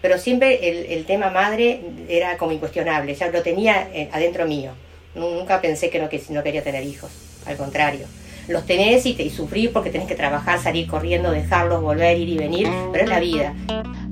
[0.00, 4.70] Pero siempre el, el, tema madre era como incuestionable, ya lo tenía eh, adentro mío.
[5.16, 7.10] Nunca pensé que no, que no quería tener hijos,
[7.44, 8.06] al contrario.
[8.46, 12.28] Los tenés y, te, y sufrir porque tenés que trabajar, salir corriendo, dejarlos, volver, ir
[12.28, 13.54] y venir, pero es la vida.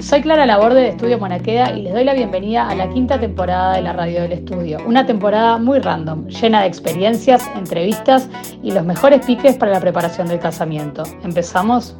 [0.00, 3.76] Soy Clara Laborde de Estudio Monaqueda y les doy la bienvenida a la quinta temporada
[3.76, 4.80] de la Radio del Estudio.
[4.84, 8.28] Una temporada muy random, llena de experiencias, entrevistas
[8.60, 11.04] y los mejores piques para la preparación del casamiento.
[11.22, 11.94] ¿Empezamos?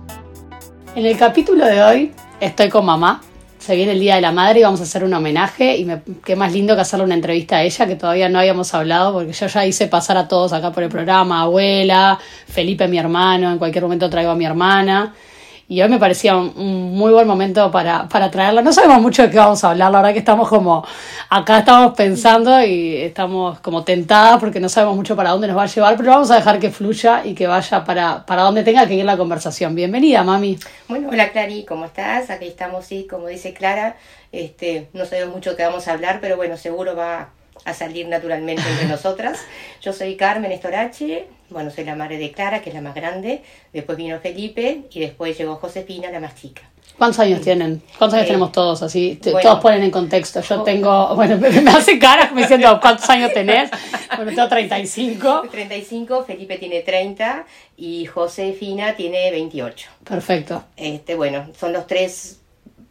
[0.97, 3.21] En el capítulo de hoy estoy con mamá,
[3.67, 5.77] se viene el Día de la Madre y vamos a hacer un homenaje.
[5.77, 8.73] Y me, qué más lindo que hacerle una entrevista a ella que todavía no habíamos
[8.75, 12.99] hablado porque yo ya hice pasar a todos acá por el programa, abuela, Felipe mi
[12.99, 15.15] hermano, en cualquier momento traigo a mi hermana
[15.69, 18.63] y hoy me parecía un, muy buen momento para, para traerla.
[18.63, 20.87] No sabemos mucho de qué vamos a hablar, la verdad que estamos como,
[21.29, 25.65] acá estamos pensando y estamos como tentadas porque no sabemos mucho para dónde nos va
[25.65, 28.87] a llevar, pero vamos a dejar que fluya y que vaya para, para donde tenga
[28.87, 29.75] que ir la conversación.
[29.75, 30.59] Bienvenida, mami.
[30.89, 32.31] Bueno, hola Clary, ¿cómo estás?
[32.31, 33.97] Aquí estamos, sí, como dice Clara,
[34.31, 37.31] este, no sabemos mucho de qué vamos a hablar, pero bueno, seguro va
[37.67, 39.41] a salir naturalmente entre nosotras.
[39.83, 43.43] Yo soy Carmen Estorache, bueno, soy la madre de Clara, que es la más grande,
[43.73, 46.63] después vino Felipe y después llegó Josefina, la más chica.
[46.97, 47.83] ¿Cuántos años tienen?
[47.99, 48.83] ¿Cuántos años eh, tenemos todos?
[48.83, 50.41] Así, todos ponen en contexto.
[50.41, 53.71] Yo tengo, bueno, me hace cara me diciendo, ¿cuántos años tenés?
[54.17, 55.43] Bueno, tengo 35.
[55.51, 57.45] 35, Felipe tiene 30
[57.77, 59.91] y Josefina tiene 28.
[60.05, 60.65] Perfecto.
[60.77, 62.41] Este, bueno, son los tres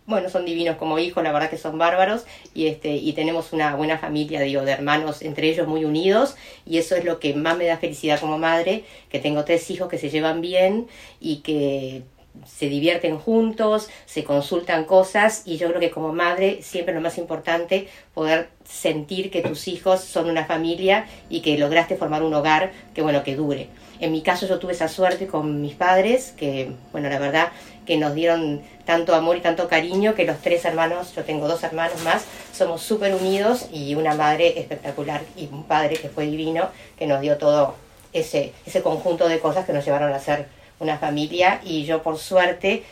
[0.07, 3.75] bueno, son divinos como hijos, la verdad que son bárbaros y este y tenemos una
[3.75, 7.57] buena familia, digo, de hermanos entre ellos muy unidos y eso es lo que más
[7.57, 10.87] me da felicidad como madre, que tengo tres hijos que se llevan bien
[11.19, 12.03] y que
[12.45, 17.17] se divierten juntos, se consultan cosas y yo creo que como madre siempre lo más
[17.17, 22.71] importante poder sentir que tus hijos son una familia y que lograste formar un hogar
[22.93, 23.69] que bueno que dure.
[23.99, 27.51] En mi caso yo tuve esa suerte con mis padres que bueno la verdad
[27.85, 31.63] que nos dieron tanto amor y tanto cariño que los tres hermanos, yo tengo dos
[31.63, 36.69] hermanos más, somos súper unidos y una madre espectacular y un padre que fue divino,
[36.97, 37.75] que nos dio todo
[38.13, 40.47] ese, ese conjunto de cosas que nos llevaron a ser
[40.79, 42.83] una familia y yo por suerte,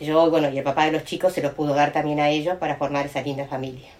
[0.00, 2.56] yo, bueno, y el papá de los chicos se los pudo dar también a ellos
[2.58, 3.97] para formar esa linda familia.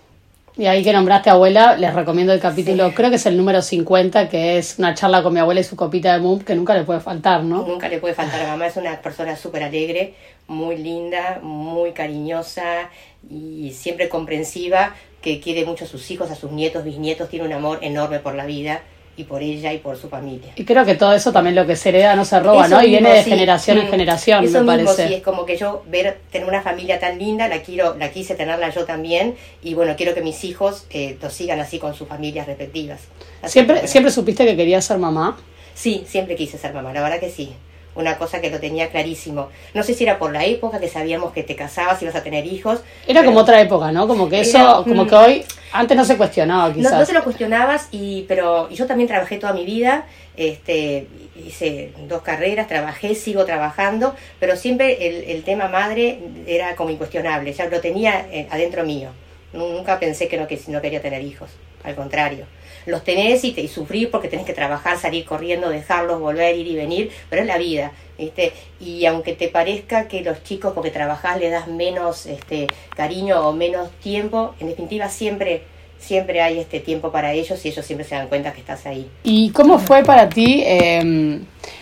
[0.59, 4.29] Y ahí que nombraste abuela, les recomiendo el capítulo, creo que es el número 50,
[4.29, 6.83] que es una charla con mi abuela y su copita de mump, que nunca le
[6.83, 7.65] puede faltar, ¿no?
[7.65, 8.41] Nunca le puede faltar.
[8.41, 10.15] a mamá es una persona súper alegre,
[10.49, 12.91] muy linda, muy cariñosa
[13.31, 17.53] y siempre comprensiva, que quiere mucho a sus hijos, a sus nietos, bisnietos, tiene un
[17.53, 18.83] amor enorme por la vida
[19.19, 20.53] y por ella y por su familia.
[20.55, 22.83] Y creo que todo eso también lo que se hereda no se roba, ¿no?
[22.83, 23.91] Y viene de generación en mm.
[23.91, 25.09] generación, eso me mismo, parece.
[25.09, 28.37] Sí, es como que yo ver tener una familia tan linda, la quiero, la quise
[28.37, 32.07] tenerla yo también y bueno, quiero que mis hijos eh, lo sigan así con sus
[32.07, 33.01] familias respectivas.
[33.45, 35.37] ¿Siempre, ¿Siempre supiste que querías ser mamá?
[35.75, 37.53] Sí, siempre quise ser mamá, la verdad que sí
[37.99, 39.49] una cosa que lo tenía clarísimo.
[39.75, 42.23] No sé si era por la época que sabíamos que te casabas y ibas a
[42.23, 42.81] tener hijos.
[43.07, 44.07] Era como otra época, ¿no?
[44.07, 46.93] Como que eso, como que hoy, antes no se cuestionaba quizás.
[46.93, 50.07] No, se lo cuestionabas, y, pero y yo también trabajé toda mi vida,
[50.37, 51.09] este,
[51.45, 57.53] hice dos carreras, trabajé, sigo trabajando, pero siempre el, el tema madre era como incuestionable,
[57.53, 59.11] ya lo tenía eh, adentro mío.
[59.53, 61.51] Nunca pensé que no, que no quería tener hijos,
[61.83, 62.47] al contrario
[62.89, 66.67] los tenés y, te, y sufrir porque tenés que trabajar, salir corriendo, dejarlos, volver, ir
[66.67, 67.93] y venir, pero es la vida.
[68.19, 68.53] ¿viste?
[68.81, 72.67] Y aunque te parezca que los chicos porque trabajás le das menos este,
[72.97, 75.63] cariño o menos tiempo, en definitiva siempre
[75.99, 79.11] siempre hay este tiempo para ellos y ellos siempre se dan cuenta que estás ahí.
[79.25, 81.41] ¿Y cómo fue para ti eh,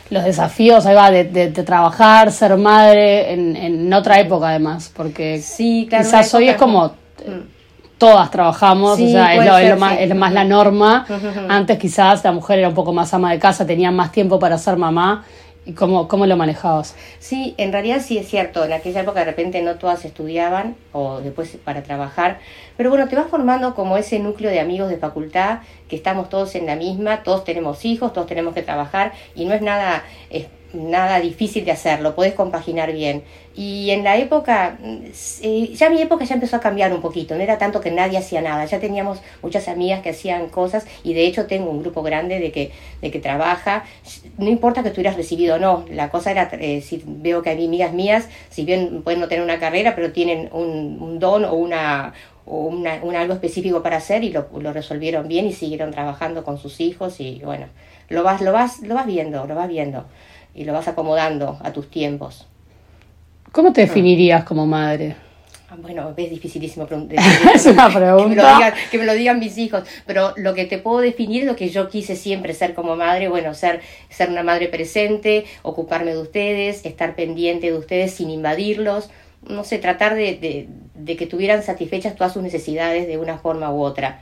[0.08, 4.90] los desafíos ahí va, de, de, trabajar, ser madre en, en, otra época además?
[4.96, 6.94] Porque sí, claro, quizás hoy es como...
[7.26, 7.55] Mm
[7.98, 11.06] todas trabajamos, o sea, es, lo, más, es más la norma.
[11.48, 14.58] Antes quizás la mujer era un poco más ama de casa, tenía más tiempo para
[14.58, 15.24] ser mamá.
[15.68, 16.94] ¿Y cómo, cómo lo manejabas?
[17.18, 18.64] Sí, en realidad sí es cierto.
[18.64, 22.38] En aquella época de repente no todas estudiaban o después para trabajar.
[22.76, 25.58] Pero bueno, te vas formando como ese núcleo de amigos de facultad,
[25.88, 29.54] que estamos todos en la misma, todos tenemos hijos, todos tenemos que trabajar y no
[29.54, 30.04] es nada
[30.76, 33.24] nada difícil de hacerlo, puedes compaginar bien.
[33.56, 34.78] Y en la época,
[35.40, 38.18] eh, ya mi época ya empezó a cambiar un poquito, no era tanto que nadie
[38.18, 42.02] hacía nada, ya teníamos muchas amigas que hacían cosas y de hecho tengo un grupo
[42.02, 43.84] grande de que, de que trabaja,
[44.36, 47.64] no importa que estuvieras recibido o no, la cosa era, eh, si veo que hay
[47.64, 51.54] amigas mías, si bien pueden no tener una carrera, pero tienen un, un don o
[51.54, 52.12] una
[52.46, 56.44] o una, un algo específico para hacer y lo, lo resolvieron bien y siguieron trabajando
[56.44, 57.66] con sus hijos y bueno,
[58.08, 60.06] lo vas, lo vas, lo vas viendo, lo vas viendo
[60.56, 62.46] y lo vas acomodando a tus tiempos.
[63.52, 65.14] ¿Cómo te definirías como madre?
[65.68, 66.86] Ah, bueno, es dificilísimo
[67.54, 68.72] es una pregunta.
[68.90, 71.68] Que me, lo digan, mis hijos, pero lo que te puedo definir es lo que
[71.68, 76.86] yo quise siempre ser como madre, bueno, ser, ser una madre presente, ocuparme de ustedes,
[76.86, 79.10] estar pendiente de ustedes sin invadirlos,
[79.48, 83.82] no sé, tratar de, de, que tuvieran satisfechas todas sus necesidades de una forma u
[83.82, 84.20] otra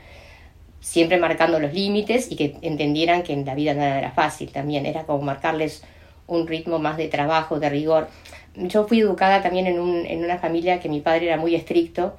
[0.80, 4.84] siempre marcando los límites y que entendieran que en la vida nada era fácil también,
[4.84, 5.82] era como marcarles
[6.26, 8.08] un ritmo más de trabajo, de rigor.
[8.56, 12.14] Yo fui educada también en, un, en una familia que mi padre era muy estricto,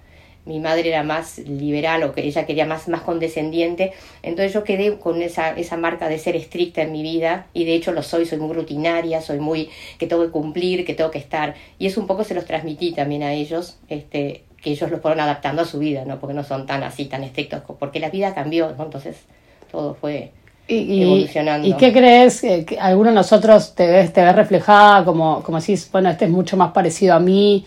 [0.46, 4.98] mi madre era más liberal o que ella quería más, más condescendiente, entonces yo quedé
[5.00, 8.25] con esa, esa marca de ser estricta en mi vida y de hecho lo soy,
[8.25, 12.00] soy muy rutinaria, soy muy que tengo que cumplir, que tengo que estar y eso
[12.00, 15.66] un poco se los transmití también a ellos, este, que ellos lo fueron adaptando a
[15.66, 16.19] su vida, ¿no?
[16.19, 18.84] porque no son tan así, tan estrictos, porque la vida cambió, ¿no?
[18.84, 19.18] entonces
[19.72, 20.31] todo fue
[20.68, 21.68] y, evolucionando.
[21.68, 22.42] ¿Y qué crees?
[22.42, 26.32] Que alguno de nosotros te ves, te ves reflejada como, como decís, bueno, este es
[26.32, 27.66] mucho más parecido a mí?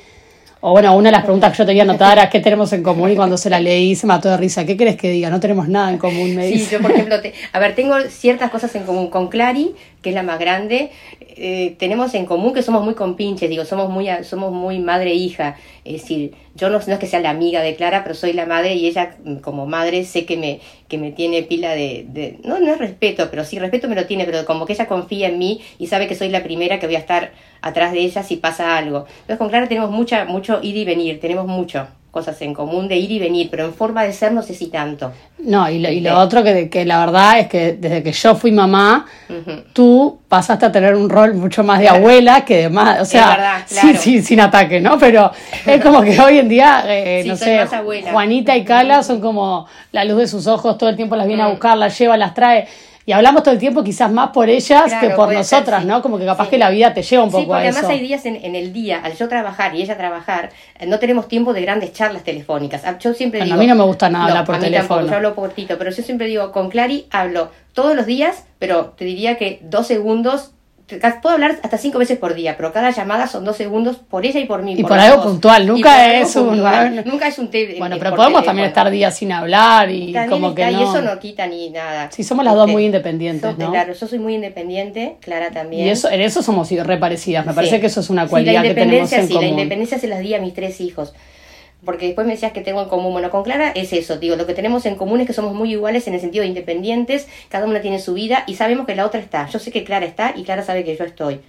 [0.61, 2.73] O bueno, una de las preguntas que yo te voy a anotar era qué tenemos
[2.73, 4.67] en común y cuando se la leí se mató de risa.
[4.67, 5.31] ¿Qué crees que diga?
[5.31, 6.65] No tenemos nada en común, me dice.
[6.65, 7.15] Sí, yo por ejemplo,
[7.53, 9.77] a ver, tengo ciertas cosas en común con Clary,
[10.08, 10.90] es la más grande.
[11.20, 15.14] Eh, tenemos en común que somos muy compinches, digo, somos muy, somos muy madre e
[15.14, 15.56] hija.
[15.84, 18.46] Es decir, yo no, no, es que sea la amiga de Clara, pero soy la
[18.46, 22.38] madre y ella mm, como madre sé que me, que me tiene pila de, de,
[22.44, 25.28] no, no es respeto, pero sí, respeto me lo tiene, pero como que ella confía
[25.28, 28.22] en mí y sabe que soy la primera que voy a estar atrás de ella
[28.22, 29.06] si pasa algo.
[29.20, 32.96] Entonces con Clara tenemos mucha, mucho ir y venir, tenemos mucho cosas en común de
[32.96, 35.12] ir y venir, pero en forma de ser no sé si tanto.
[35.38, 38.34] No, y lo, y lo otro que, que, la verdad es que desde que yo
[38.34, 39.06] fui mamá,
[39.72, 43.62] tú pasaste a tener un rol mucho más de abuela que de más, o sea,
[43.66, 44.99] sí, sí, sin ataque, ¿no?
[44.99, 45.31] Pero
[45.66, 47.66] es como que hoy en día, eh, no sé,
[48.10, 51.43] Juanita y Cala son como la luz de sus ojos, todo el tiempo las viene
[51.43, 52.66] a buscar, las lleva, las trae
[53.08, 56.02] y hablamos todo el tiempo quizás más por ellas que por nosotras, ¿no?
[56.02, 58.26] Como que capaz que la vida te lleva un poco sí, porque además hay días
[58.26, 61.94] en, el día, al yo trabajar y ella trabajar, eh, no tenemos tiempo de grandes
[61.94, 62.82] charlas telefónicas.
[62.84, 63.55] Ah, yo siempre digo...
[63.55, 64.88] A mí no me gusta nada hablar por a mí teléfono.
[64.88, 68.93] Tampoco, yo hablo poquito, pero yo siempre digo, con Clary hablo todos los días, pero
[68.94, 70.50] te diría que dos segundos
[71.23, 74.40] puedo hablar hasta cinco veces por día, pero cada llamada son dos segundos por ella
[74.40, 74.75] y por mí.
[74.76, 76.56] Y por, algo puntual, nunca es un...
[77.05, 80.81] nunca es un Bueno, pero podemos también estar días sin hablar y como que no...
[80.81, 82.11] Y eso no quita ni nada.
[82.11, 83.70] Sí, somos las dos muy independientes, ¿no?
[83.70, 85.87] Claro, yo soy muy independiente, Clara también.
[85.87, 89.12] Y eso, en eso somos reparecidas, me parece que eso es una cualidad que tenemos
[89.12, 91.12] en sí, la independencia se las di a mis tres hijos
[91.85, 94.47] porque después me decías que tengo en común, bueno, con Clara es eso, digo, lo
[94.47, 97.67] que tenemos en común es que somos muy iguales en el sentido de independientes, cada
[97.67, 99.49] una tiene su vida y sabemos que la otra está.
[99.49, 101.41] Yo sé que Clara está y Clara sabe que yo estoy.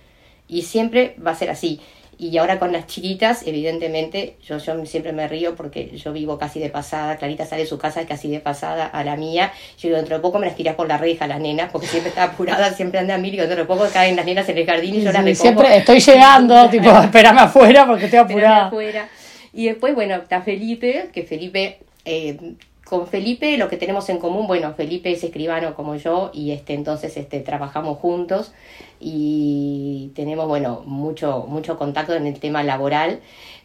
[0.47, 1.79] Y siempre va a ser así.
[2.21, 6.59] Y ahora con las chiquitas, evidentemente, yo, yo siempre me río porque yo vivo casi
[6.59, 9.53] de pasada, Clarita sale de su casa casi de pasada a la mía.
[9.77, 12.09] Yo digo, dentro de poco me las tirás por la reja las nenas, porque siempre
[12.09, 14.65] está apurada, siempre anda a mí, y dentro de poco caen las nenas en el
[14.65, 15.41] jardín y yo las recojo.
[15.43, 18.67] Siempre estoy llegando, tipo, espérame afuera porque estoy apurada.
[18.67, 19.07] afuera.
[19.53, 22.53] Y después, bueno, está Felipe, que Felipe, eh,
[22.85, 26.73] con Felipe lo que tenemos en común, bueno, Felipe es escribano como yo y este,
[26.73, 28.51] entonces este, trabajamos juntos
[28.99, 33.19] y tenemos, bueno, mucho, mucho contacto en el tema laboral,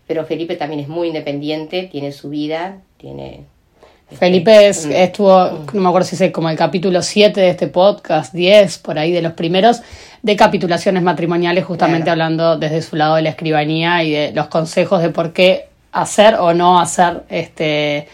[0.06, 3.44] pero Felipe también es muy independiente, tiene su vida, tiene...
[4.04, 7.68] Este, Felipe es, estuvo, no me acuerdo si es como el capítulo 7 de este
[7.68, 9.80] podcast, 10, por ahí de los primeros,
[10.22, 15.00] de capitulaciones matrimoniales, justamente hablando desde su lado de la escribanía y de los consejos
[15.00, 18.08] de por qué hacer o no hacer este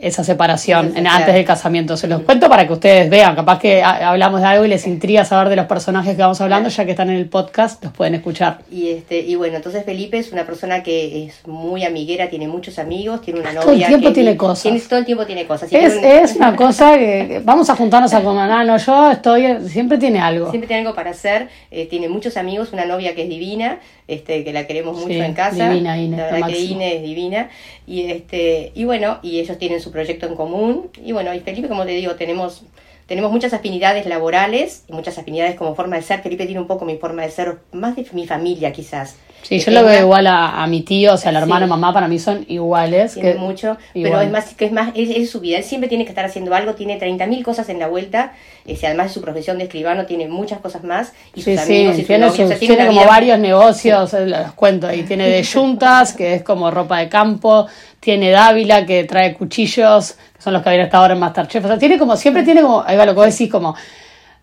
[0.00, 1.96] esa separación en, antes del casamiento.
[1.96, 5.24] Se los cuento para que ustedes vean, capaz que hablamos de algo y les intriga
[5.24, 8.14] saber de los personajes que vamos hablando, ya que están en el podcast, los pueden
[8.14, 8.60] escuchar.
[8.70, 12.78] Y este y bueno, entonces Felipe es una persona que es muy amiguera, tiene muchos
[12.78, 13.62] amigos, tiene una novia.
[13.62, 14.88] Todo el tiempo tiene cosas.
[14.88, 15.72] todo el tiempo tiene cosas.
[15.72, 18.50] Es, es una cosa que vamos a juntarnos a comer.
[18.50, 20.50] Ah, no, yo estoy, siempre tiene algo.
[20.50, 24.44] Siempre tiene algo para hacer, eh, tiene muchos amigos, una novia que es divina, este
[24.44, 25.68] que la queremos mucho en casa.
[25.68, 27.50] Divina, Ine, la verdad que Ine es divina.
[27.86, 30.90] Y este, y bueno, y ellos tienen su proyecto en común.
[31.02, 32.64] Y bueno, y Felipe, como te digo, tenemos,
[33.06, 36.22] tenemos muchas afinidades laborales y muchas afinidades como forma de ser.
[36.22, 39.16] Felipe tiene un poco mi forma de ser, más de mi familia quizás.
[39.42, 42.06] Sí, yo lo veo igual a, mi tío, o sea, el hermano y mamá para
[42.06, 43.14] mí son iguales.
[43.14, 45.56] Tiene mucho, pero es más que es más, es, su vida.
[45.56, 48.32] Él siempre tiene que estar haciendo algo, tiene 30.000 cosas en la vuelta.
[48.66, 51.14] Ese, además de su profesión de escribano, tiene muchas cosas más.
[51.34, 54.92] Y sus amigos y tiene, tiene, como varios negocios, eh, los cuento.
[54.92, 57.66] Y tiene de juntas, que es como ropa de campo.
[58.00, 61.64] Tiene Dávila, que trae cuchillos, que son los que habían estado ahora en Masterchef.
[61.64, 63.74] O sea, tiene como, siempre tiene como, ahí va lo que vos decís, como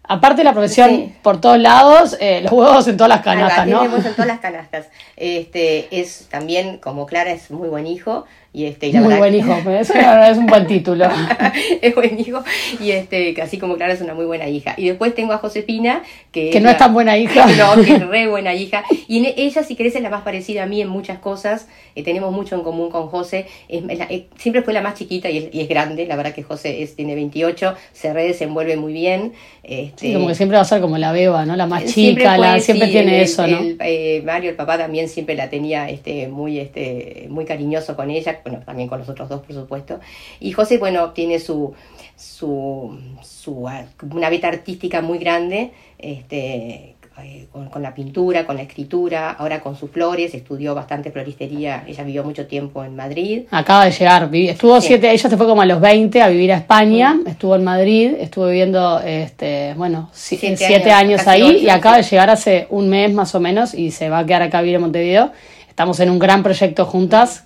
[0.07, 3.83] Aparte la profesión por todos lados, eh, los huevos en todas las canastas, ¿no?
[3.83, 4.87] Los huevos en todas las canastas.
[5.15, 9.53] Este, es también, como Clara es muy buen hijo, Y este, y Muy buen hijo,
[9.69, 11.09] eso es un buen título.
[11.81, 12.41] es buen hijo
[12.79, 14.75] y este, así como Clara es una muy buena hija.
[14.77, 17.45] Y después tengo a Josefina, que, que no es tan buena hija.
[17.57, 18.85] no, que es re buena hija.
[19.09, 21.67] Y ella, si querés, es la más parecida a mí en muchas cosas.
[21.95, 23.47] Eh, tenemos mucho en común con José.
[23.67, 26.05] Es, eh, siempre fue la más chiquita y es, grande.
[26.07, 29.33] La verdad que José es, tiene 28, se redesenvuelve muy bien.
[29.63, 31.57] Este, como que siempre va a ser como la beba, ¿no?
[31.57, 33.59] La más chica, la, siempre tiene eso, ¿no?
[33.81, 38.43] Eh, Mario, el papá, también siempre la tenía este, muy, este, muy cariñoso con ella
[38.45, 39.99] bueno, también con los otros dos, por supuesto.
[40.39, 41.73] Y José, bueno, tiene su,
[42.15, 43.67] su, su
[44.11, 49.75] una beta artística muy grande, este, eh, con, la pintura, con la escritura, ahora con
[49.75, 53.45] sus flores, estudió bastante floristería, ella vivió mucho tiempo en Madrid.
[53.49, 56.57] Acaba de llegar, estuvo siete, ella se fue como a los 20 a vivir a
[56.57, 62.29] España, estuvo en Madrid, estuvo viviendo, este, bueno, siete, años, ahí y acaba de llegar
[62.29, 64.81] hace un mes más o menos y se va a quedar acá a vivir en
[64.81, 65.31] Montevideo.
[65.67, 67.43] Estamos en un gran proyecto juntas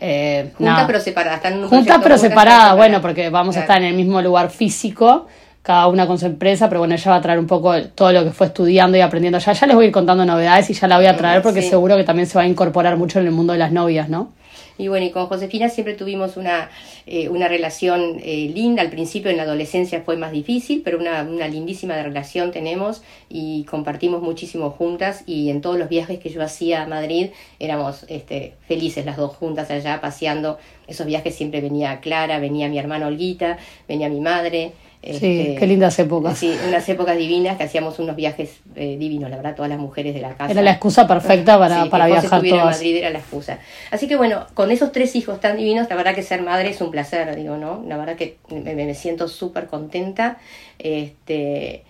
[0.00, 1.40] eh, juntas pero separadas.
[1.68, 5.26] juntas pero separadas, bueno, porque vamos a estar en el mismo lugar físico,
[5.62, 8.24] cada una con su empresa, pero bueno, ella va a traer un poco todo lo
[8.24, 9.52] que fue estudiando y aprendiendo ya.
[9.52, 11.96] Ya les voy a ir contando novedades y ya la voy a traer porque seguro
[11.96, 14.32] que también se va a incorporar mucho en el mundo de las novias, ¿no?
[14.80, 16.70] Y bueno, y con Josefina siempre tuvimos una,
[17.06, 18.80] eh, una relación eh, linda.
[18.80, 23.64] Al principio en la adolescencia fue más difícil, pero una, una lindísima relación tenemos y
[23.64, 28.54] compartimos muchísimo juntas y en todos los viajes que yo hacía a Madrid éramos este,
[28.66, 30.58] felices las dos juntas allá paseando.
[30.88, 34.72] Esos viajes siempre venía Clara, venía mi hermana Olguita, venía mi madre.
[35.02, 36.36] Sí, este, qué lindas épocas.
[36.36, 40.14] Sí, unas épocas divinas que hacíamos unos viajes eh, divinos, la verdad, todas las mujeres
[40.14, 40.52] de la casa.
[40.52, 42.76] Era la excusa perfecta para, para viajar todas.
[42.76, 43.60] Madrid era la excusa.
[43.90, 46.82] Así que bueno, con esos tres hijos tan divinos, la verdad que ser madre es
[46.82, 47.82] un placer, digo, ¿no?
[47.88, 50.36] La verdad que me, me siento súper contenta.
[50.78, 51.84] Este,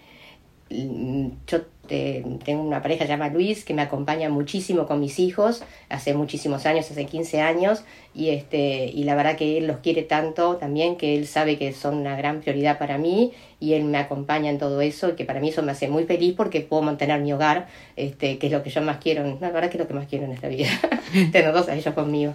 [0.69, 1.59] yo
[1.91, 6.65] este, tengo una pareja llamada Luis que me acompaña muchísimo con mis hijos, hace muchísimos
[6.65, 7.83] años, hace 15 años,
[8.15, 11.73] y, este, y la verdad que él los quiere tanto también, que él sabe que
[11.73, 15.25] son una gran prioridad para mí, y él me acompaña en todo eso, y que
[15.25, 17.67] para mí eso me hace muy feliz porque puedo mantener mi hogar,
[17.97, 20.07] este, que es lo que yo más quiero, la verdad que es lo que más
[20.07, 20.69] quiero en esta vida,
[21.33, 22.35] tener dos a ellos conmigo.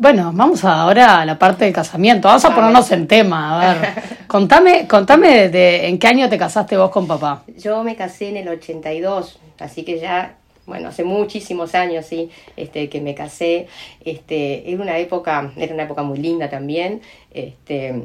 [0.00, 2.28] Bueno, vamos ahora a la parte del casamiento.
[2.28, 3.60] Vamos a, ponernos en tema.
[3.60, 3.88] A ver,
[4.28, 7.42] contame, contame de, en qué año te casaste vos con papá.
[7.56, 10.36] Yo me casé en el 82, así que ya,
[10.66, 13.66] bueno, hace muchísimos años, sí, este, que me casé.
[14.04, 17.02] Este, era una época, era una época muy linda también.
[17.32, 18.00] Este,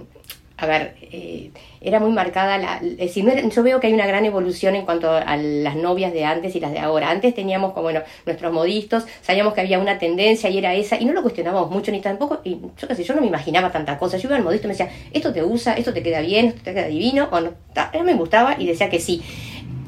[0.55, 2.79] a ver, eh, era muy marcada la...
[2.81, 6.59] yo veo que hay una gran evolución en cuanto a las novias de antes y
[6.59, 7.09] las de ahora.
[7.09, 11.05] Antes teníamos como, bueno, nuestros modistos, sabíamos que había una tendencia y era esa, y
[11.05, 13.97] no lo cuestionábamos mucho ni tampoco, y yo qué sé, yo no me imaginaba tanta
[13.97, 14.17] cosa.
[14.17, 16.61] Yo iba al modisto y me decía, esto te usa, esto te queda bien, esto
[16.63, 17.53] te queda divino, o no.
[18.03, 19.23] Me gustaba y decía que sí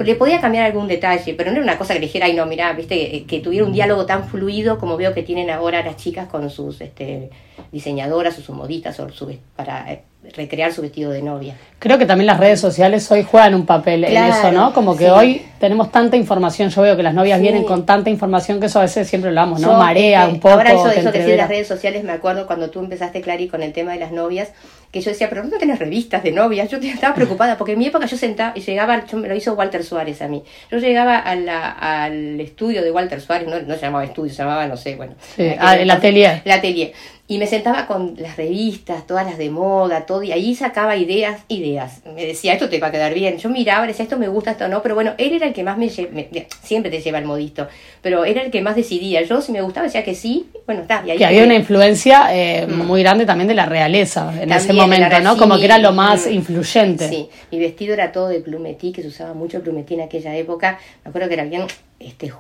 [0.04, 2.74] le podía cambiar algún detalle, pero no era una cosa que dijera, ay no, mira,
[2.74, 6.50] viste, que, tuviera un diálogo tan fluido como veo que tienen ahora las chicas con
[6.50, 7.30] sus este,
[7.72, 10.04] diseñadoras o sus modistas o su, para eh,
[10.34, 11.56] recrear su vestido de novia.
[11.80, 14.74] Creo que también las redes sociales hoy juegan un papel en eso, ¿no?
[14.74, 18.60] Como que hoy tenemos tanta información, yo veo que las novias vienen con tanta información
[18.60, 19.74] que eso a veces siempre lo hablamos, ¿no?
[19.74, 20.56] Marea este, un poco.
[20.56, 23.64] Ahora eso, eso que sí las redes sociales, me acuerdo cuando tú empezaste, Clary, con
[23.64, 24.52] el tema de las novias,
[24.92, 27.88] que yo decía, pero no tenés revistas de novias, yo estaba preocupada, porque en mi
[27.88, 31.18] época yo sentaba, y llegaba, yo me lo hizo Walter Suárez a mí, yo llegaba
[31.18, 34.78] a la, al estudio de Walter Suárez, no, no se llamaba estudio, se llamaba, no
[34.78, 35.16] sé, bueno.
[35.36, 36.42] Sí, ah, el atelier.
[36.46, 36.94] El atelier.
[37.28, 41.42] Y me sentaba con las revistas, todas las de moda, todo, y ahí sacaba ideas,
[41.48, 42.02] ideas.
[42.06, 43.40] Me decía, esto te va a quedar bien.
[43.40, 45.78] Yo miraba, decía, esto me gusta, esto no, pero bueno, él era el que más
[45.78, 47.68] me, siempre te lleva el modisto,
[48.02, 49.24] pero era el que más decidía.
[49.24, 51.04] Yo, si me gustaba, decía que sí, bueno, está.
[51.06, 52.86] Y ahí que había una influencia eh, mm.
[52.86, 55.38] muy grande también de la realeza en ese momento, ¿no?
[55.38, 57.10] Como que era lo más mm, influyente.
[57.10, 60.78] Sí, mi vestido era todo de plumetí, que se usaba mucho plumetí en aquella época.
[61.04, 61.66] Me acuerdo que era bien
[62.06, 62.32] este,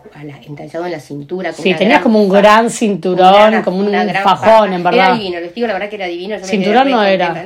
[0.45, 1.51] entallado en la cintura.
[1.51, 3.91] sí, tenías como un gran cinturón, como un
[4.24, 5.07] fajón, en verdad.
[5.07, 6.38] Era divino, el vestido la verdad que era divino.
[6.39, 7.45] cinturón no era,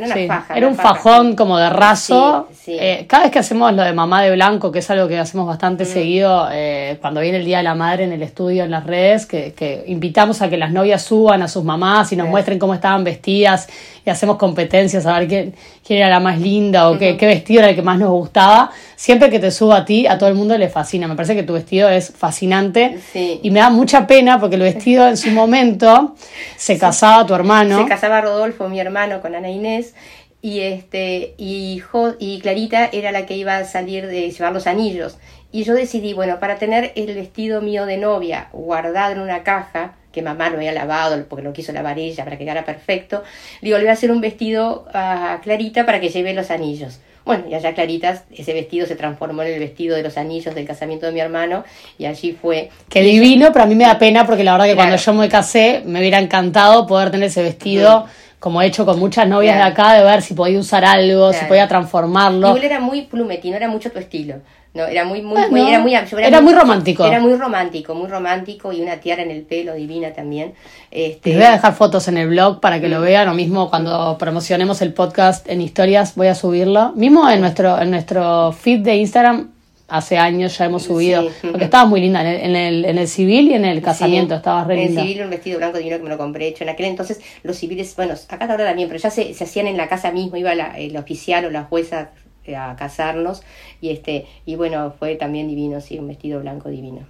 [0.53, 2.49] era, un fajón como de raso.
[2.67, 5.47] Eh, cada vez que hacemos lo de mamá de blanco, que es algo que hacemos
[5.47, 5.87] bastante mm.
[5.87, 9.25] seguido, eh, cuando viene el Día de la Madre en el estudio, en las redes,
[9.25, 12.73] que, que invitamos a que las novias suban a sus mamás y nos muestren cómo
[12.73, 13.69] estaban vestidas
[14.05, 17.61] y hacemos competencias a ver quién, quién era la más linda o qué, qué vestido
[17.61, 18.71] era el que más nos gustaba.
[18.95, 21.07] Siempre que te subo a ti, a todo el mundo le fascina.
[21.07, 22.99] Me parece que tu vestido es fascinante.
[23.13, 26.15] Y me da mucha pena porque el vestido en su momento
[26.57, 27.83] se casaba tu hermano.
[27.83, 29.93] Se casaba Rodolfo, mi hermano, con Ana Inés.
[30.41, 31.83] Y este y,
[32.19, 35.17] y Clarita era la que iba a salir de llevar los anillos.
[35.51, 39.95] Y yo decidí bueno para tener el vestido mío de novia guardado en una caja
[40.11, 43.23] que mamá lo había lavado porque lo quiso lavar ella para que quedara perfecto
[43.61, 46.99] digo le voy a hacer un vestido a Clarita para que lleve los anillos
[47.29, 50.65] Bueno, y allá Claritas, ese vestido se transformó en el vestido de los anillos del
[50.65, 51.63] casamiento de mi hermano
[51.99, 52.71] y allí fue...
[52.89, 54.89] Qué divino, pero a mí me da pena porque la verdad que Claro.
[54.89, 58.07] cuando yo me casé me hubiera encantado poder tener ese vestido,
[58.39, 59.67] como he hecho con muchas novias Claro.
[59.67, 62.47] de acá, de ver si podía usar algo, si podía transformarlo.
[62.47, 64.37] Igual era muy plumeti, no era mucho tu estilo.
[64.73, 67.03] No, era muy, muy, Bueno, muy- era muy, yo era muy romántico.
[67.05, 70.53] Era muy romántico, muy romántico y una tiara en el pelo divina también.
[70.91, 72.91] Este, Les voy a dejar fotos en el blog para que Mm.
[72.91, 76.91] lo vean, o mismo cuando promocionemos el podcast en historias voy a subirlo.
[76.95, 79.49] Mismo en nuestro, en nuestro feed de Instagram,
[79.87, 81.47] hace años ya hemos subido, Sí.
[81.49, 84.35] porque estabas muy linda en el, en el, en el civil y en el casamiento,
[84.35, 85.01] Sí, estabas re En el linda.
[85.01, 86.63] civil un vestido blanco divino que me lo compré hecho.
[86.63, 89.77] En aquel entonces los civiles, bueno, acá ahora también, pero ya se, se hacían en
[89.77, 92.09] la casa mismo, iba la, el oficial o la jueza
[92.49, 93.43] eh, a casarnos
[93.81, 97.01] y este y bueno, fue también divino, sí, un vestido blanco divino.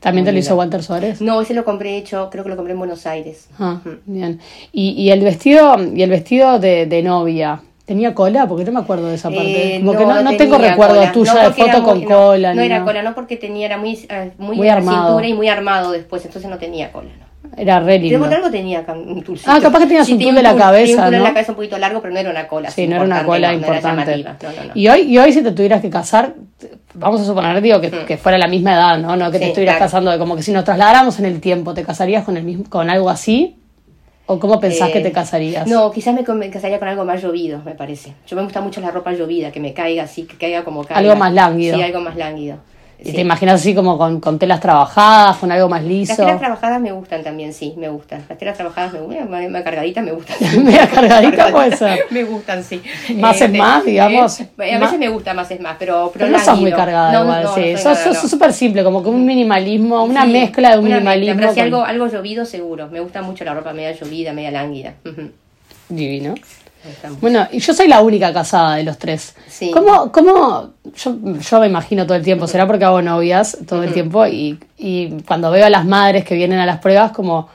[0.00, 0.54] ¿También te lo hizo.
[0.54, 1.22] Walter Suárez?
[1.22, 3.48] No, ese lo compré hecho, creo que lo compré en Buenos Aires.
[3.58, 4.38] Ah, bien.
[4.70, 8.46] Y, y el vestido, y el vestido de, de novia, ¿tenía cola?
[8.46, 9.76] Porque no me acuerdo de esa parte.
[9.76, 11.12] Eh, Como que no, no tengo recuerdo cola.
[11.12, 12.54] tuya No, de foto con cola.
[12.54, 15.06] No, era cola, no porque tenía, era muy, eh, muy, Muy armado.
[15.08, 17.24] cintura y muy armado después, entonces no tenía cola, ¿no?
[17.56, 18.18] Era re Pero lindo.
[18.20, 19.48] por algo tenía un tulcito.
[19.50, 21.56] Ah, capaz que tenías un tul de la cabeza, un tul en la cabeza un
[21.56, 22.70] poquito largo, pero no era una cola.
[22.70, 23.86] Sí, no era una cola importante.
[24.16, 24.72] llamativa, no, no, no.
[24.74, 26.34] Y hoy, y hoy si te tuvieras que casar,
[26.94, 29.14] vamos a suponer, digo, que, que fuera la misma edad, ¿no?
[29.14, 29.86] No que te estuvieras claro.
[29.90, 32.90] casando, como que si nos trasladáramos en el tiempo, ¿te casarías con el mismo, con
[32.90, 33.56] algo así?
[34.26, 35.66] ¿O cómo pensás Eh, que te casarías?
[35.66, 38.14] No, quizás me casaría con algo más llovido, me parece.
[38.26, 40.98] Yo me gusta mucho la ropa llovida, que me caiga así, que caiga como caiga.
[41.00, 41.76] Algo más lánguido.
[41.76, 42.56] Sí, algo más lánguido.
[42.98, 43.12] ¿Y Sí.
[43.16, 46.16] te imaginas así como con, con telas trabajadas, con algo más Las liso?
[46.16, 48.24] telas trabajadas me gustan también, sí, me gustan.
[48.28, 50.36] Las telas trabajadas me gustan, más cargaditas me gustan.
[50.64, 52.00] Media cargadita puede ser.
[52.10, 52.80] Me gustan, sí.
[53.16, 54.40] Más es más, digamos.
[54.40, 56.72] eh, a veces Más- me gusta más es más, pero, pero, Pero no sos muy
[56.72, 57.76] cargada No, igual, no, sí.
[57.76, 58.14] sos no.
[58.14, 61.40] sos súper simple, como que un minimalismo, una Sí, mezcla de un una mezcla, minimalismo.
[61.40, 62.88] pero con- algo, algo llovido seguro.
[62.88, 64.94] Me gusta mucho la ropa media llovida, media lánguida.
[65.88, 66.34] Divino.
[67.20, 69.34] Bueno, y yo soy la única casada de los tres.
[69.48, 69.70] Sí.
[69.70, 73.92] ¿Cómo, cómo, yo, yo me imagino todo el tiempo, será porque hago novias todo el
[73.92, 77.48] tiempo y, y cuando veo a las madres que vienen a las pruebas, como,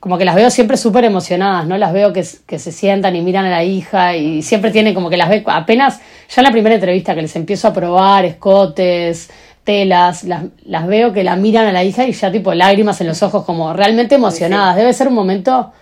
[0.00, 1.78] como que las veo siempre súper emocionadas, ¿no?
[1.78, 5.16] Las veo que se sientan y miran a la hija y siempre tienen como que
[5.16, 9.30] las ve, apenas, ya en la primera entrevista que les empiezo a probar escotes,
[9.64, 13.06] telas, las, las veo que la miran a la hija y ya tipo lágrimas en
[13.06, 14.76] los ojos, como realmente emocionadas.
[14.76, 15.72] Debe ser un momento...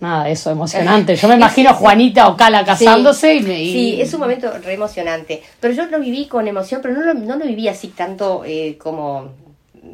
[0.00, 1.14] Nada, eso, emocionante.
[1.16, 3.62] Yo me imagino Juanita o Cala casándose y me...
[3.62, 5.42] y- Sí, es un momento re emocionante.
[5.60, 8.76] Pero yo lo viví con emoción, pero no lo, no lo viví así tanto eh,
[8.78, 9.38] como.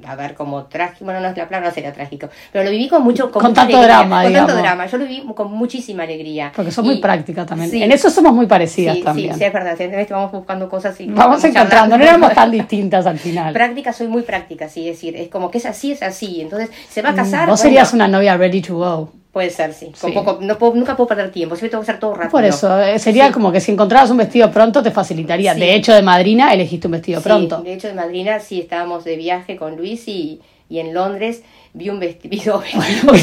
[0.05, 1.05] A ver, como trágico.
[1.05, 2.29] Bueno, no, la palabra no sería trágico.
[2.53, 3.31] Pero lo viví con mucho.
[3.31, 4.63] Con, Con tanto alegría, drama, Con tanto digamos.
[4.63, 4.87] drama.
[4.87, 6.53] Yo lo viví con muchísima alegría.
[6.55, 7.71] Porque son muy prácticas también.
[7.71, 7.83] sí.
[7.83, 9.33] En eso somos muy parecidas Sí, también.
[9.35, 9.77] sí, sí, es verdad.
[9.77, 11.07] Siempre vamos buscando cosas y.
[11.07, 11.99] Vamos encontrando, charlando.
[11.99, 13.53] no éramos tan distintas al final.
[13.53, 16.41] Práctica, soy muy práctica, sí, es decir, es como que es así, es así.
[16.41, 17.47] Entonces, se va a casar.
[17.47, 19.13] Mm, Vos bueno, serías una novia ready to go.
[19.37, 19.93] Puede ser, sí.
[20.01, 20.15] Con Sí.
[20.17, 22.31] poco, no puedo, nunca puedo perder tiempo, siempre tengo que hacer todo rápido.
[22.31, 23.33] Por eso, eh, sería Sí.
[23.35, 25.53] como que si encontrabas un vestido pronto te facilitaría.
[25.53, 25.61] Sí.
[25.61, 27.59] De hecho, de madrina elegiste un vestido Sí, pronto.
[27.61, 31.43] De hecho, de madrina sí estábamos de viaje con Luis y, y en Londres
[31.75, 32.63] vi un vestido.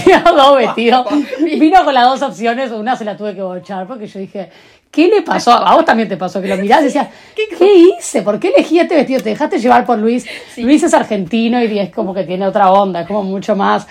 [0.06, 1.08] Vino dos vestidos.
[1.60, 4.52] Vino con las dos opciones, una se la tuve que bochar porque yo dije,
[4.92, 5.52] ¿qué le pasó?
[5.52, 8.22] A vos también te pasó que lo mirás y decías, ¿qué hice?
[8.22, 9.20] ¿Por qué elegí este vestido?
[9.20, 10.28] Te dejaste llevar por Luis.
[10.58, 13.88] Luis es argentino y es como que tiene otra onda, es como mucho más.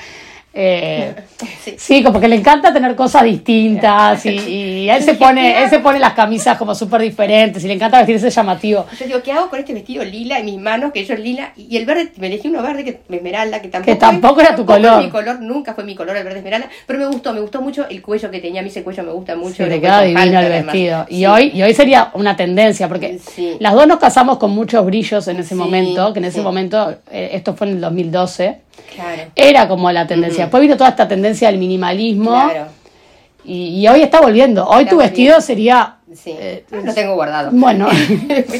[0.54, 1.14] Eh,
[1.62, 1.74] Sí.
[1.78, 5.78] sí, como que le encanta tener cosas distintas y, y él se pone, él se
[5.78, 8.86] pone las camisas como súper diferentes y le encanta vestirse llamativo.
[8.98, 10.92] Yo digo, ¿qué hago con este vestido lila en mis manos?
[10.92, 11.52] Que yo lila.
[11.56, 13.92] Y el verde, me elegí uno verde que esmeralda, que tampoco.
[13.92, 15.02] Que tampoco era tu color.
[15.02, 16.68] mi color, nunca fue mi color el verde esmeralda.
[16.86, 18.60] Pero me gustó, me gustó mucho el cuello que tenía.
[18.60, 19.56] A mí ese cuello me gusta mucho.
[19.56, 21.06] Sí, cuello queda divino el vestido.
[21.08, 23.20] Y hoy, y hoy sería una tendencia, porque
[23.58, 27.30] las dos nos casamos con muchos brillos en ese momento, que en ese momento, eh,
[27.32, 28.58] esto fue en el 2012,
[28.94, 29.22] Claro.
[29.34, 30.44] era como la tendencia.
[30.44, 32.66] Después vino toda esta tendencia del minimalismo Claro.
[33.44, 34.66] y, y hoy está volviendo.
[34.66, 35.96] Hoy Está tu vestido sería...
[36.16, 36.34] Sí.
[36.38, 37.50] eh, lo tengo guardado.
[37.52, 37.88] bueno.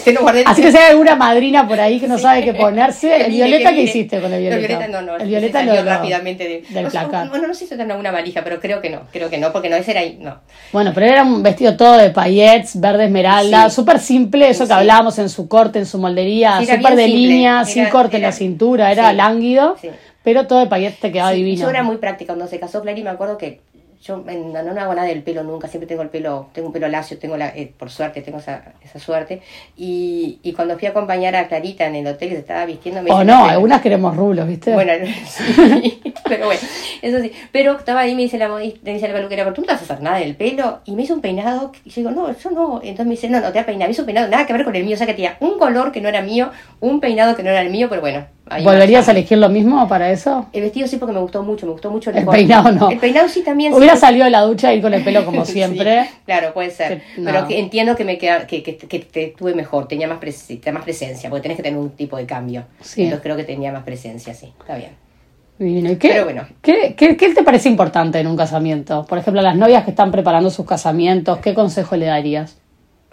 [0.06, 0.44] Lo guardé.
[0.46, 3.72] Así que si hay alguna madrina por ahí que no sabe qué ponerse, el violeta,
[3.72, 4.88] ¿qué hiciste con el violeta?
[4.88, 5.16] no, no.
[5.16, 7.28] El violeta se salió lo- rápidamente de- del no, placar.
[7.28, 9.02] Bueno, no sé si tenía una valija, pero creo que no.
[9.12, 10.18] Creo que no, porque no, ese era ahí.
[10.20, 10.40] No.
[10.72, 13.76] Bueno, pero era un vestido todo de paillettes, verde esmeralda, Sí.
[13.76, 17.08] súper simple, eso que hablábamos en su corte, en su moldería, súper de simple.
[17.08, 19.88] línea, Era- sin corte en la cintura, era lánguido, Sí.
[20.22, 21.62] pero todo de paillettes te quedaba divino.
[21.62, 23.60] Yo era muy práctica cuando se casó Clary, me acuerdo que
[24.02, 26.72] yo en- no, no hago nada del pelo nunca, siempre tengo el pelo, tengo un
[26.72, 29.40] pelo lacio, tengo la, eh, por suerte, tengo esa, esa suerte.
[29.76, 33.02] Y, y cuando fui a acompañar a Clarita en el hotel que se estaba vistiendo,
[33.02, 34.72] me O dice, no, "Pero- algunas queremos rulos, ¿viste?
[34.74, 34.92] Bueno,
[35.26, 36.60] sí, pero bueno,
[37.02, 37.32] eso sí.
[37.52, 39.72] Pero estaba ahí, me dice la modista, me dice la peluquera, pero tú no te
[39.74, 40.80] vas a hacer nada del pelo.
[40.84, 42.80] Y me hizo un peinado, y yo digo, no, yo no.
[42.82, 43.88] Entonces me dice, no, no, te va a peinar.
[43.88, 45.58] Me hizo un peinado, nada que ver con el mío, o sea que tenía un
[45.58, 48.26] color que no era mío, un peinado que no era el mío, pero bueno,
[48.64, 50.46] ¿Volverías a elegir lo mismo para eso?
[50.52, 52.90] El vestido sí porque me gustó mucho, me gustó mucho el, El peinado no.
[52.90, 53.72] El peinado sí también.
[53.72, 56.08] Hubiera sí, salido de la ducha y ir con el pelo como Sí, siempre.
[56.26, 57.00] claro, puede ser.
[57.14, 57.30] Que- no.
[57.30, 60.72] Pero que entiendo que me queda, que, que, que te tuve mejor, tenía más, pres-
[60.72, 62.64] más presencia, porque tenés que tener un tipo de cambio.
[62.80, 63.04] Sí.
[63.04, 64.90] Entonces creo que tenía más presencia, sí, está bien.
[65.58, 65.92] Divino.
[65.92, 66.44] ¿Y qué, Pero bueno.
[66.60, 69.04] ¿qué, qué, qué te parece importante en un casamiento?
[69.06, 72.58] Por ejemplo, a las novias que están preparando sus casamientos, ¿qué consejo le darías?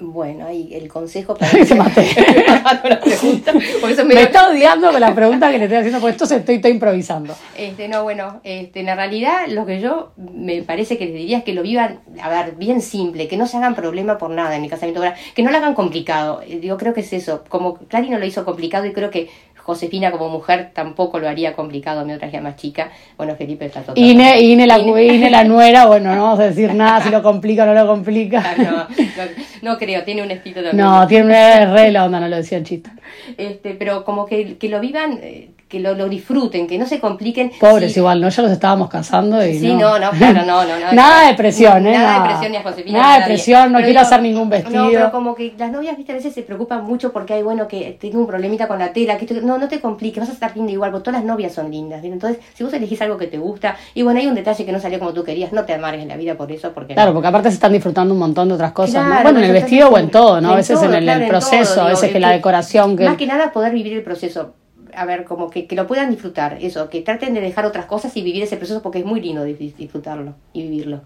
[0.02, 1.52] Bueno, ahí el consejo para...
[1.52, 2.08] Te maté.
[2.48, 3.52] Me mató la pregunta,
[3.90, 6.38] eso me- Me está odiando con la pregunta que le estoy haciendo, porque esto se
[6.38, 7.36] estoy, estoy improvisando.
[7.58, 11.40] Este, no, bueno, este, en la realidad lo que yo me parece que les diría
[11.40, 14.56] es que lo vivan, a ver, bien simple, que no se hagan problema por nada
[14.56, 15.02] en el casamiento,
[15.36, 16.42] que no lo hagan complicado.
[16.48, 19.30] Eh, Yo creo que es eso, como Clary no lo hizo complicado y creo que
[19.70, 22.90] Josefina como mujer tampoco lo haría complicado, mi otra hija más chica.
[23.18, 23.94] Bueno, Felipe está todo.
[23.96, 25.04] Ine, Ine, la, Ine.
[25.04, 27.86] Ine, la nuera, bueno, no vamos a decir nada si lo complica o no lo
[27.86, 28.44] complica.
[28.44, 30.78] Ah, No, no, no creo, tiene un estilo también.
[30.78, 32.90] No, tiene una re la onda, no lo decían chiste.
[33.38, 37.00] Este, pero como que, que lo vivan, eh, que lo, lo disfruten, que no se
[37.00, 37.52] compliquen.
[37.60, 38.28] Pobres Sí, igual, ¿no?
[38.30, 40.80] Ya los estábamos casando y Sí, no, no, claro, no, no.
[40.80, 41.96] no Nada de presión, ¿eh?
[41.96, 43.00] Nada de presión ni a Josefina.
[43.00, 44.86] Nada de presión, no Pero quiero hacer ningún vestido.
[44.86, 47.68] No, pero como que las novias, viste, a veces se preocupan mucho porque hay, bueno,
[47.68, 50.34] que tengo un problemita con la tela, que esto- no, no te compliques, vas a
[50.34, 52.04] estar linda igual, porque todas las novias son lindas.
[52.04, 54.80] Entonces, si vos elegís algo que te gusta, y bueno, hay un detalle que no
[54.80, 56.96] salió como tú querías, no te amargues en la vida por eso, porque...
[56.96, 59.90] Claro, porque aparte se están disfrutando un montón de otras cosas, Bueno, en el vestido
[59.90, 60.54] o en todo, ¿no?
[60.54, 63.06] A veces todo, en el, claro, el en proceso, a veces que la decoración, que...
[63.06, 64.56] Más que nada poder vivir el proceso.
[64.96, 68.16] A ver, como que, que lo puedan disfrutar, eso, que traten de dejar otras cosas
[68.18, 71.02] y vivir ese proceso porque es muy lindo dis- disfrutarlo y vivirlo.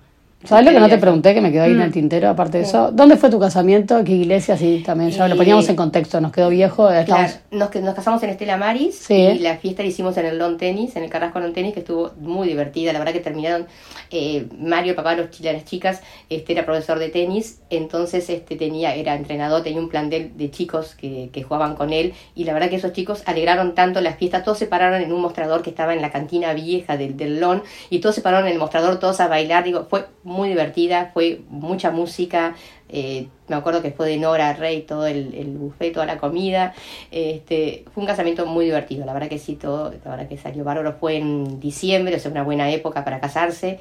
[0.46, 1.94] ¿Sabes lo que no te pregunté, que me quedó ahí en el Mm.
[1.94, 2.92] tintero, aparte de eso?
[2.92, 4.04] ¿Dónde fue tu casamiento?
[4.04, 4.58] ¿Qué iglesia?
[4.58, 7.40] Sí, también, ya lo Eh, poníamos en contexto, nos quedó viejo, estamos...
[7.50, 9.14] Claro, nos, casamos en Estela Maris Sí.
[9.16, 11.80] y la fiesta la hicimos en el Lawn Tennis, en el Carrasco Lawn Tennis, que
[11.80, 12.92] estuvo muy divertida.
[12.92, 13.68] La verdad que terminaron,
[14.12, 19.16] eh, Mario, papá los las chicas, este era profesor de tenis, entonces este tenía era
[19.16, 22.76] entrenador, tenía un plantel de chicos que, que jugaban con él y la verdad que
[22.78, 26.02] esos chicos alegraron tanto la fiesta, todos se pararon en un mostrador que estaba en
[26.02, 29.28] la cantina vieja del, del Lawn y todos se pararon en el mostrador, todos a
[29.28, 32.56] bailar, digo, fue muy divertida, fue mucha música,
[32.90, 36.74] eh, me acuerdo que fue de Nora Rey todo el, el buffet, toda la comida.
[37.12, 40.64] Este, fue un casamiento muy divertido, la verdad que sí, todo, la verdad que salió
[40.64, 40.94] bárbaro.
[41.00, 43.80] Fue en diciembre, o sea, una buena época para casarse.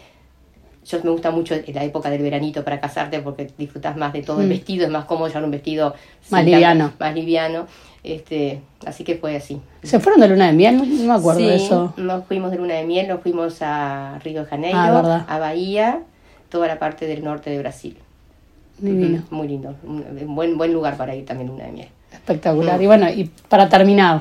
[0.85, 4.41] Yo me gusta mucho la época del veranito para casarte porque disfrutas más de todo
[4.41, 4.51] el Mm.
[4.51, 5.95] vestido, es más cómodo llevar un vestido
[6.31, 6.93] Más liviano.
[6.99, 7.67] Más liviano.
[8.03, 9.61] Este, así que fue así.
[9.85, 10.77] ¿Se fueron de luna de miel?
[10.77, 11.95] No, me acuerdo sí, de eso.
[11.97, 16.01] Nos fuimos de luna de miel, nos fuimos a Río de Janeiro, Ah, a Bahía,
[16.53, 17.97] toda la parte del norte de Brasil.
[18.79, 19.75] Divino, Muy lindo.
[19.85, 21.89] Un buen, buen lugar para ir también luna de miel.
[22.13, 22.79] espectacular.
[22.79, 22.83] Mm.
[22.83, 24.21] Y bueno, y para terminar,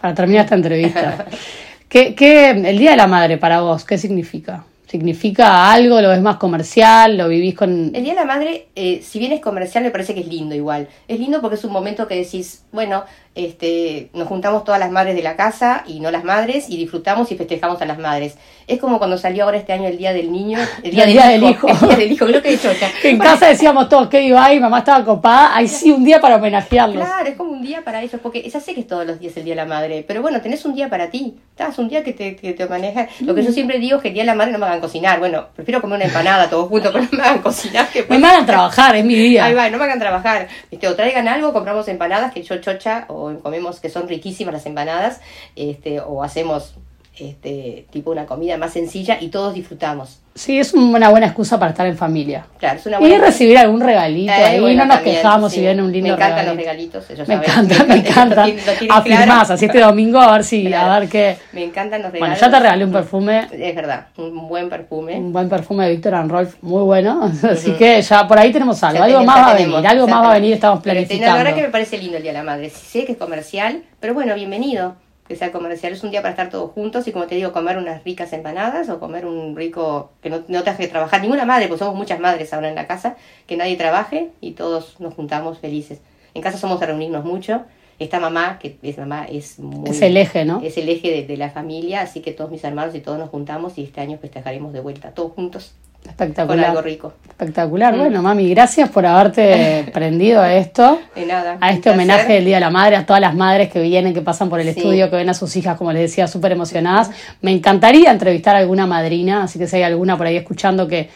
[0.00, 1.26] para terminar esta entrevista,
[1.88, 4.64] ¿qué, qué, el Día de la Madre para vos, qué significa?
[4.86, 6.00] ¿Significa algo?
[6.00, 7.16] ¿Lo ves más comercial?
[7.16, 7.90] ¿Lo vivís con...?
[7.92, 10.54] El Día de la Madre, eh, si bien es comercial, me parece que es lindo
[10.54, 10.86] igual.
[11.08, 13.02] Es lindo porque es un momento que decís, bueno,
[13.34, 17.30] este, nos juntamos todas las madres de la casa y no las madres y disfrutamos
[17.32, 18.36] y festejamos a las madres.
[18.66, 21.28] Es como cuando salió ahora este año el Día del Niño, el Día, El Día
[21.28, 21.68] del Hijo.
[21.68, 22.58] El Día del Hijo, creo que he.
[23.02, 26.20] Que en casa decíamos todos que iba ahí, mamá estaba copada, ahí sí un día
[26.20, 27.04] para homenajearlos.
[27.04, 29.36] Claro, es como un día para ellos, porque ya sé que es todos los días
[29.36, 32.02] el Día de la Madre, pero bueno, tenés un día para ti, estás un día
[32.02, 33.08] que te, que te maneja.
[33.20, 34.80] Lo que yo siempre digo es que el Día de la Madre no me hagan
[34.80, 37.88] cocinar, bueno, prefiero comer una empanada todos juntos, pero no me hagan cocinar.
[37.88, 39.44] Que Me a trabajar, es mi día.
[39.44, 40.48] Ahí va, no me hagan trabajar.
[40.70, 44.66] Este, o traigan algo, compramos empanadas, que yo chocha, o comemos, que son riquísimas las
[44.66, 45.20] empanadas,
[45.56, 46.74] este, o hacemos
[47.18, 50.20] este, tipo una comida más sencilla y todos disfrutamos.
[50.36, 52.44] Sí, es una buena excusa para estar en familia.
[52.58, 55.52] Claro, es una Y buena recibir algún regalito Eh, ahí, bueno, no nos también, quejamos
[55.52, 55.54] sí.
[55.58, 56.50] si viene un lindo Me encantan regalito.
[56.50, 56.56] los
[57.04, 57.50] regalitos, ellos Me saben.
[57.50, 58.34] encanta, me encanta.
[58.40, 59.54] Lo tienen- lo tienen Afirmás, claro.
[59.54, 60.90] así este domingo a ver si, Claro.
[60.92, 61.36] a ver qué.
[61.52, 62.40] Me encantan los Bueno, regalos.
[62.40, 65.16] ya te regalé un perfume, Es verdad, un buen perfume.
[65.16, 67.30] un buen perfume de Víctor and Rolf, muy bueno.
[67.48, 68.98] Así que ya por ahí tenemos algo.
[68.98, 71.38] Ya algo más va a venir, algo más va a venir, estamos Pero, este, planificando.
[71.38, 72.70] La verdad que me parece lindo el Día de la Madre.
[72.70, 75.92] Sí sé que es comercial, pero bueno, bienvenido que sea comercial.
[75.92, 78.88] Es un día para estar todos juntos y como te digo, comer unas ricas empanadas
[78.88, 82.20] o comer un rico que no, no te hace trabajar ninguna madre, pues somos muchas
[82.20, 86.00] madres ahora en la casa, que nadie trabaje y todos nos juntamos felices.
[86.34, 87.62] En casa somos a reunirnos mucho.
[88.00, 89.88] Esta mamá, que es mamá, es muy...
[89.88, 90.60] Es el eje, ¿no?
[90.62, 93.30] Es el eje de, de la familia, así que todos mis hermanos y todos nos
[93.30, 96.84] juntamos y este año festejaremos de vuelta, todos juntos, con algo Espectacular.
[96.84, 97.12] rico.
[97.28, 97.94] Espectacular.
[97.94, 97.98] Mm.
[97.98, 101.00] Bueno, mami, gracias por haberte prendido a esto.
[101.14, 101.56] De nada.
[101.60, 104.20] a este homenaje del Día de la Madre, a todas las madres que vienen, que
[104.20, 104.78] pasan por el Sí.
[104.78, 107.10] estudio, que ven a sus hijas, como les decía, súper emocionadas.
[107.42, 111.08] Me encantaría entrevistar a alguna madrina, así que si hay alguna por ahí escuchando que,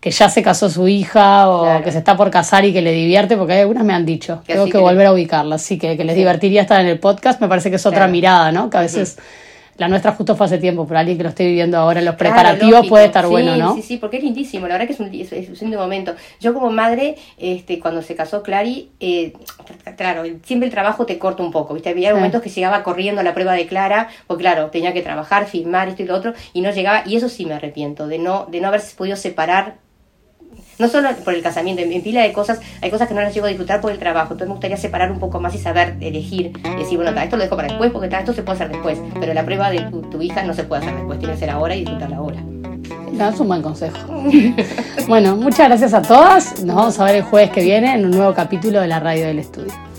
[0.00, 1.84] que ya se casó su hija o Claro.
[1.84, 4.42] que se está por casar y que le divierte, porque hay algunas me han dicho,
[4.46, 6.20] Que tengo que que volver a ubicarla, así que, que les Sí.
[6.20, 8.12] divertiría estar en el podcast, me parece que es otra Claro.
[8.12, 8.70] mirada, ¿no?
[8.70, 9.18] Que a veces
[9.80, 12.86] la nuestra justo fue hace tiempo, pero alguien que lo esté viviendo ahora, los preparativos
[12.86, 13.74] puede estar bueno, ¿no?
[13.74, 16.14] Sí, sí, porque es lindísimo, la verdad que es un, es, es un momento.
[16.38, 19.32] Yo como madre, este, cuando se casó Clary, eh,
[19.96, 21.88] claro, siempre el trabajo te corta un poco, ¿viste?
[21.88, 25.46] Había momentos que llegaba corriendo a la prueba de Clara, porque claro, tenía que trabajar,
[25.46, 28.44] filmar, esto y lo otro, y no llegaba, y eso sí me arrepiento, de no,
[28.50, 29.76] de no haber podido separar
[30.80, 33.46] no solo por el casamiento, en, pila de cosas, hay cosas que no las llego
[33.46, 36.52] a disfrutar por el trabajo, entonces me gustaría separar un poco más y saber elegir,
[36.78, 39.44] decir, bueno, esto lo dejo para después, porque esto se puede hacer después, pero la
[39.44, 42.16] prueba de tu, hija no se puede hacer después, tiene que ser ahora y disfrutarla
[42.16, 42.38] ahora.
[43.20, 43.98] Es un buen consejo.
[45.08, 46.62] bueno, muchas gracias a todas.
[46.62, 49.26] Nos vamos a ver el jueves que viene en un nuevo capítulo de la radio
[49.26, 49.89] del estudio.